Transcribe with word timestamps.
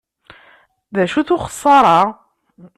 D 0.93 0.97
acu-t 1.03 1.29
uxeṣṣaṛ-a? 1.35 2.01